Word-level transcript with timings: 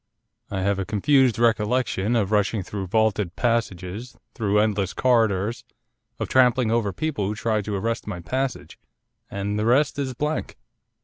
I 0.49 0.61
have 0.63 0.79
a 0.79 0.83
confused 0.83 1.37
recollection 1.37 2.15
of 2.15 2.31
rushing 2.31 2.63
through 2.63 2.87
vaulted 2.87 3.35
passages, 3.35 4.17
through 4.33 4.57
endless 4.57 4.93
corridors, 4.95 5.63
of 6.17 6.27
trampling 6.27 6.71
over 6.71 6.91
people 6.91 7.27
who 7.27 7.35
tried 7.35 7.65
to 7.65 7.75
arrest 7.75 8.07
my 8.07 8.19
passage, 8.19 8.79
and 9.29 9.59
the 9.59 9.65
rest 9.67 9.99
is 9.99 10.15
blank. 10.15 10.57